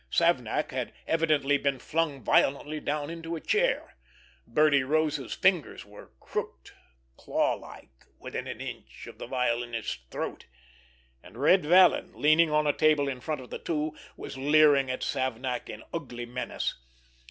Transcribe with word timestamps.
Savnak 0.09 0.71
had 0.71 0.93
evidently 1.05 1.59
been 1.59 1.77
flung 1.77 2.23
violently 2.23 2.79
down 2.79 3.11
into 3.11 3.35
a 3.35 3.39
chair; 3.39 3.97
Birdie 4.47 4.81
Rose's 4.81 5.35
fingers 5.35 5.85
were 5.85 6.11
crooked, 6.19 6.71
claw 7.17 7.53
like, 7.53 8.07
within 8.17 8.47
an 8.47 8.59
inch 8.61 9.05
of 9.05 9.19
the 9.19 9.27
violinist's 9.27 9.99
throat; 10.09 10.47
and 11.21 11.37
Red 11.37 11.67
Vallon, 11.67 12.13
leaning 12.19 12.49
on 12.49 12.65
a 12.65 12.73
table 12.73 13.07
in 13.07 13.21
front 13.21 13.41
of 13.41 13.51
the 13.51 13.59
two, 13.59 13.95
was 14.17 14.39
leering 14.39 14.89
at 14.89 15.03
Savnak 15.03 15.69
in 15.69 15.83
ugly 15.93 16.25
menace. 16.25 16.79